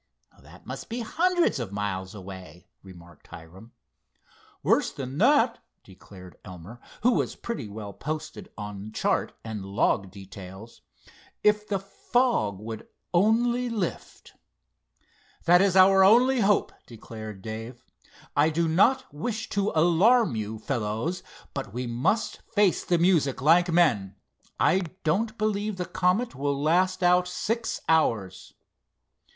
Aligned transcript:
"That 0.39 0.65
must 0.65 0.89
be 0.89 1.01
hundreds 1.01 1.59
of 1.59 1.71
miles 1.71 2.15
away," 2.15 2.65
remarked 2.81 3.27
Hiram. 3.27 3.71
"Worse 4.63 4.91
than 4.91 5.19
that," 5.19 5.59
declared 5.83 6.37
Elmer, 6.43 6.79
who 7.03 7.11
was 7.11 7.35
pretty 7.35 7.67
well 7.69 7.93
posted 7.93 8.49
on 8.57 8.93
chart 8.93 9.33
and 9.43 9.63
"log" 9.63 10.09
details. 10.09 10.81
"If 11.43 11.67
the 11.67 11.77
fog 11.77 12.57
would 12.57 12.87
only 13.13 13.69
lift!" 13.69 14.33
"That 15.45 15.61
is 15.61 15.75
our 15.75 16.03
only 16.03 16.39
hope," 16.39 16.73
declared 16.87 17.43
Dave. 17.43 17.83
"I 18.35 18.49
do 18.49 18.67
not 18.67 19.05
wish 19.13 19.49
to 19.49 19.71
alarm 19.75 20.35
you, 20.35 20.57
fellows; 20.57 21.21
but 21.53 21.75
we 21.75 21.85
must 21.85 22.41
face 22.51 22.83
the 22.83 22.97
music 22.97 23.39
like 23.39 23.71
men. 23.71 24.15
I 24.59 24.79
don't 25.03 25.37
believe 25.37 25.75
the 25.77 25.85
Comet 25.85 26.33
will 26.33 26.59
last 26.59 27.03
out 27.03 27.27
six 27.27 27.81
hours." 27.87 28.55